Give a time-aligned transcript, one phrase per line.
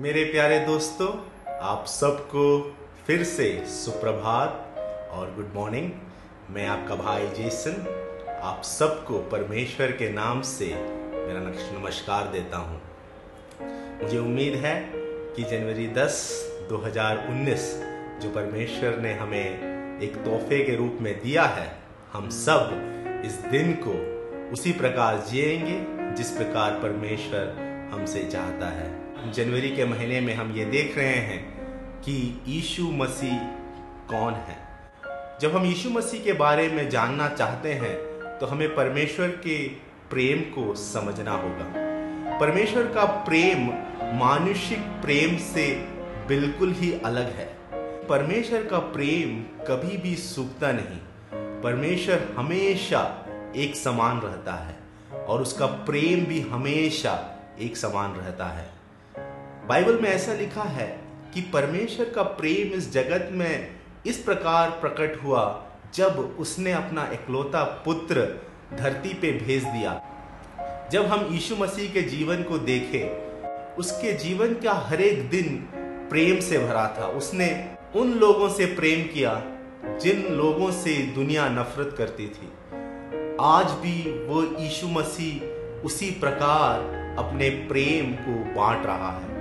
[0.00, 1.08] मेरे प्यारे दोस्तों,
[1.58, 2.74] आप सबको
[3.06, 4.76] फिर से सुप्रभात
[5.12, 5.90] और गुड मॉर्निंग
[6.50, 7.86] मैं आपका भाई जेसन
[8.42, 11.40] आप सबको परमेश्वर के नाम से मेरा
[11.80, 12.82] नमस्कार देता हूँ।
[14.02, 14.92] मुझे उम्मीद है
[15.36, 16.20] कि जनवरी 10
[16.68, 17.66] 2019
[18.22, 21.78] जो परमेश्वर ने हमें एक तोहफे के रूप में दिया है,
[22.12, 22.70] हम सब
[23.24, 23.96] इस दिन को
[24.52, 25.80] उसी प्रकार जिएँगे,
[26.14, 27.56] जिस प्रकार परमेश्वर
[27.92, 31.40] हमसे चाहता है। जनवरी के महीने में हम ये देख रहे हैं
[32.00, 33.38] कि यीशु मसीह
[34.10, 34.56] कौन है।
[35.40, 37.94] जब हम यीशु मसीह के बारे में जानना चाहते हैं
[38.38, 39.68] तो हमें परमेश्वर के
[40.10, 41.72] प्रेम को समझना होगा।
[42.38, 43.66] परमेश्वर का प्रेम
[44.18, 45.66] मानुषिक प्रेम से
[46.28, 47.48] बिल्कुल ही अलग है।
[48.06, 51.00] परमेश्वर का प्रेम कभी भी सूखता नहीं।
[51.62, 53.00] परमेश्वर हमेशा
[53.56, 54.76] एक समान रहता है
[55.26, 57.14] और उसका प्रेम भी हमेशा
[57.60, 58.75] एक समान रहता है।
[59.68, 60.86] बाइबल में ऐसा लिखा है
[61.34, 63.70] कि परमेश्वर का प्रेम इस जगत में
[64.06, 68.26] इस प्रकार प्रकट हुआ जब उसने अपना इकलौता पुत्र
[68.74, 69.94] धरती पे भेज दिया।
[70.92, 75.56] जब हम यीशु मसीह के जीवन को देखें, उसके जीवन का हर एक दिन
[76.10, 79.42] प्रेम से भरा था। उसने उन लोगों से प्रेम किया
[80.02, 82.52] जिन लोगों से दुनिया नफरत करती थी।
[83.40, 89.35] आज भी वो यीशु मसीह उसी प्रकार अपने प्रेम को बांट रहा है।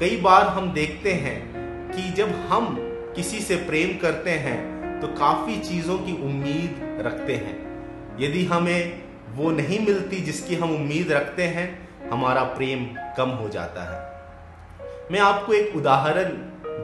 [0.00, 2.76] कई बार हम देखते हैं कि जब हम
[3.16, 9.50] किसी से प्रेम करते हैं तो काफ़ी चीज़ों की उम्मीद रखते हैं। यदि हमें वो
[9.50, 11.66] नहीं मिलती जिसकी हम उम्मीद रखते हैं,
[12.10, 12.84] हमारा प्रेम
[13.16, 16.30] कम हो जाता है। मैं आपको एक उदाहरण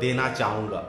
[0.01, 0.85] देना चाहूँगा।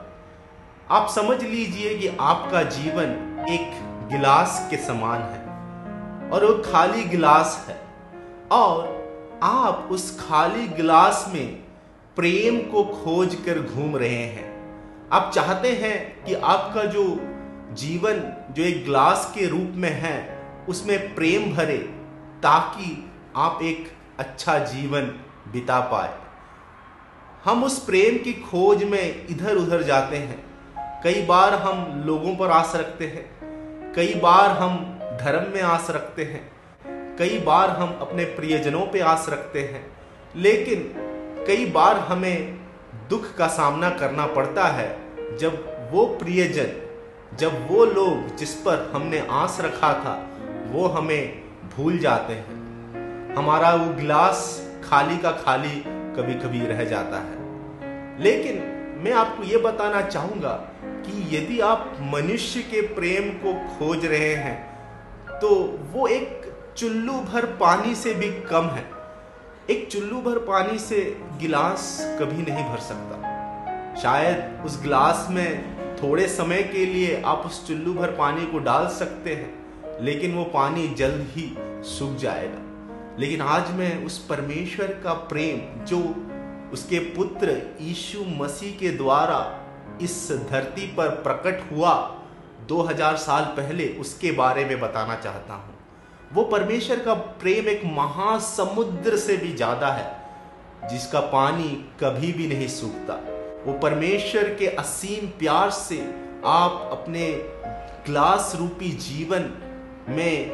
[0.90, 3.70] आप समझ लीजिए कि आपका जीवन एक
[4.12, 7.78] गिलास के समान है और वो खाली गिलास है
[8.52, 11.65] और आप उस खाली गिलास में
[12.16, 14.56] प्रेम को खोज कर घूम रहे हैं।
[15.12, 17.04] आप चाहते हैं कि आपका जो
[17.74, 21.78] जीवन, जो एक ग्लास के रूप में है, उसमें प्रेम भरे,
[22.42, 25.02] ताकि आप एक अच्छा जीवन
[25.52, 26.18] बिता पाए।
[27.44, 30.44] हम उस प्रेम की खोज में इधर उधर जाते हैं।
[31.04, 33.30] कई बार हम लोगों पर आस रखते हैं।
[33.92, 36.50] कई बार हम धर्म में आस रखते हैं।
[37.16, 39.96] कई बार हम अपने प्रियजनों पे आस रखते हैं।
[40.36, 41.02] लेकिन
[41.46, 42.58] कई बार हमें
[43.10, 44.88] दुख का सामना करना पड़ता है
[45.38, 46.72] जब वो प्रियजन,
[47.38, 50.14] जब वो लोग जिस पर हमने आस रखा था,
[50.70, 51.42] वो हमें
[51.76, 54.40] भूल जाते हैं। हमारा वो गिलास
[54.84, 55.82] खाली का खाली
[56.16, 58.58] कभी कभी रह जाता है। लेकिन
[59.04, 60.52] मैं आपको ये बताना चाहूँगा
[60.84, 64.58] कि यदि आप मनुष्य के प्रेम को खोज रहे हैं
[65.40, 65.48] तो
[65.92, 68.95] वो एक चुल्लू भर पानी से भी कम है।
[69.70, 70.98] एक चुल्लू भर पानी से
[71.40, 77.66] गिलास कभी नहीं भर सकता। शायद उस गिलास में थोड़े समय के लिए आप उस
[77.68, 81.54] चुल्लू भर पानी को डाल सकते हैं, लेकिन वो पानी जल्द ही
[81.88, 85.98] सूख जाएगा। लेकिन आज मैं उस परमेश्वर का प्रेम, जो
[86.72, 89.40] उसके पुत्र यीशु मसीह के द्वारा
[90.02, 91.94] इस धरती पर प्रकट हुआ
[92.68, 95.75] 2000 साल पहले, उसके बारे में बताना चाहता हूँ।
[96.32, 101.68] वो परमेश्वर का प्रेम एक महासमुद्र से भी ज़्यादा है, जिसका पानी
[102.00, 103.14] कभी भी नहीं सूखता।
[103.66, 105.98] वो परमेश्वर के असीम प्यार से
[106.46, 107.30] आप अपने
[108.06, 109.50] ग्लास रूपी जीवन
[110.08, 110.50] में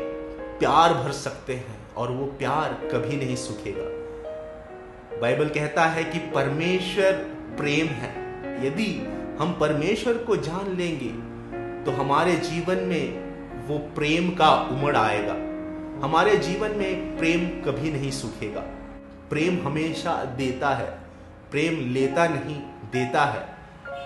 [0.59, 3.91] प्यार भर सकते हैं और वो प्यार कभी नहीं सूखेगा।
[5.21, 7.13] बाइबल कहता है कि परमेश्वर
[7.59, 8.11] प्रेम है।
[8.67, 8.91] यदि
[9.39, 11.11] हम परमेश्वर को जान लेंगे
[11.85, 15.35] तो हमारे जीवन में वो प्रेम का उमड़ आएगा।
[16.03, 18.61] हमारे जीवन में प्रेम कभी नहीं सूखेगा।
[19.31, 20.99] प्रेम हमेशा देता है।
[21.51, 22.57] प्रेम लेता नहीं,
[22.93, 23.49] देता है।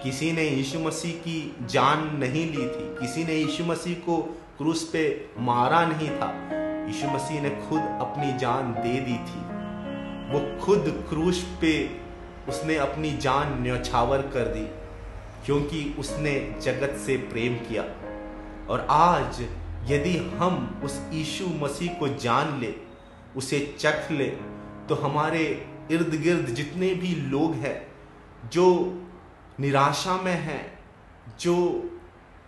[0.02, 4.90] किसी ने यीशु मसीह की जान नहीं ली थी, किसी ने यीशु मसीह को क्रूस
[4.92, 6.50] पे मारा नहीं था।
[6.86, 9.40] यीशु मसीह ने खुद अपनी जान दे दी थी।
[10.32, 11.90] वो खुद क्रूस पे
[12.48, 14.68] उसने अपनी जान न्यौछावर कर दी,
[15.46, 17.82] क्योंकि उसने जगत से प्रेम किया।
[18.70, 19.46] और आज
[19.88, 22.74] यदि हम उस यीशु मसीह को जान ले,
[23.36, 24.28] उसे चख ले
[24.88, 25.42] तो हमारे
[25.90, 27.86] इर्द गिर्द जितने भी लोग हैं,
[28.50, 28.66] जो
[29.60, 30.78] निराशा में हैं,
[31.40, 31.56] जो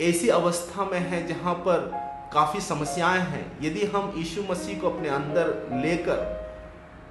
[0.02, 1.90] ऐसी अवस्था में हैं जहाँ पर
[2.34, 5.46] काफ़ी समस्याएँ हैं, यदि हम यीशु मसीह को अपने अंदर
[5.84, 6.36] लेकर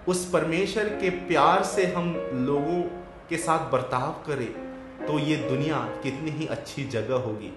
[0.08, 2.14] उस परमेश्वर के प्यार से हम
[2.46, 2.82] लोगों
[3.30, 4.48] के साथ बर्ताव करें
[5.08, 7.54] तो ये दुनिया कितनी ही अच्छी जगह होगी।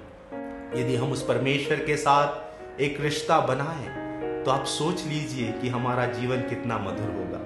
[0.80, 2.49] यदि हम उस परमेश्वर के साथ
[2.80, 7.40] एक रिश्ता बनाए तो आप सोच लीजिए कि हमारा जीवन कितना मधुर होगा।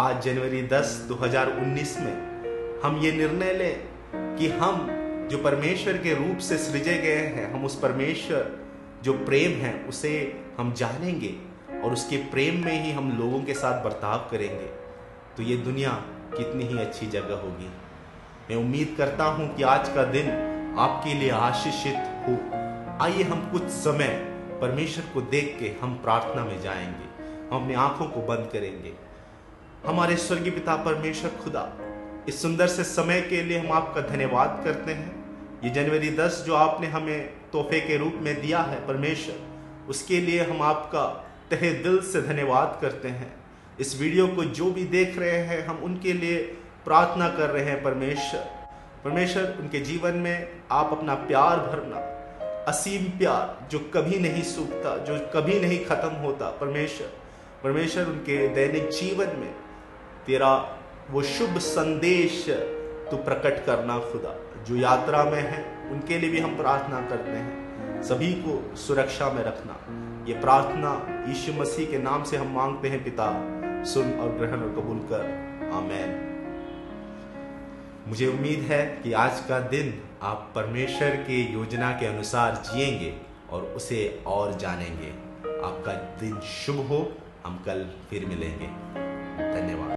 [0.00, 4.86] आज जनवरी 10 2019 में हम ये निर्णय लें कि हम
[5.30, 8.58] जो परमेश्वर के रूप से सृजे गए हैं, हम उस परमेश्वर
[9.02, 11.34] जो प्रेम है, उसे हम जानेंगे
[11.84, 14.66] और उसके प्रेम में ही हम लोगों के साथ बर्ताव करेंगे।
[15.36, 15.90] तो ये दुनिया
[16.36, 17.70] कितनी ही अच्छी जगह होगी।
[18.50, 20.30] मैं उम्मीद करता हूँ कि आज का दिन
[20.78, 22.38] आपके लिए आशीषित हो।
[23.04, 24.29] आइए हम कुछ समय
[24.60, 28.92] परमेश्वर को देख के हम प्रार्थना में जाएँगे। हम अपनी आँखों को बंद करेंगे।
[29.86, 31.72] हमारे स्वर्गीय पिता परमेश्वर, खुदा,
[32.28, 35.20] इस सुंदर से समय के लिए हम आपका धन्यवाद करते हैं।
[35.64, 39.34] ये जनवरी 10 जो आपने हमें तोहफे के रूप में दिया है परमेश्वर,
[39.88, 43.36] उसके लिए हम आपका तहे दिल से धन्यवाद करते हैं।
[43.80, 46.38] इस वीडियो को जो भी देख रहे हैं, हम उनके लिए
[46.84, 48.40] प्रार्थना कर रहे हैं परमेश्वर।
[49.04, 52.19] परमेश्वर, उनके जीवन में आप अपना प्यार भरना
[52.68, 57.06] असीम प्यार जो कभी नहीं सूखता, जो कभी नहीं खत्म होता। परमेश्वर
[57.64, 59.54] परमेश्वर उनके दैनिक जीवन में
[60.26, 60.78] तेरा
[61.10, 62.50] वो शुभ संदेश
[63.10, 68.02] तू प्रकट करना खुदा। जो यात्रा में है, उनके लिए भी हम प्रार्थना करते हैं।
[68.02, 69.76] सभी को सुरक्षा में रखना।
[70.28, 73.26] ये प्रार्थना यीशु मसीह के नाम से हम मांगते हैं, पिता।
[73.84, 75.20] सुन और ग्रहण और कबूल कर।
[75.74, 76.29] आमेन।
[78.08, 83.16] मुझे उम्मीद है कि आज का दिन आप परमेश्वर के योजना के अनुसार जिएँगे
[83.50, 85.10] और उसे और जानेंगे।
[85.66, 87.12] आपका दिन शुभ हो।
[87.46, 88.66] हम कल फिर मिलेंगे।
[89.60, 89.89] धन्यवाद।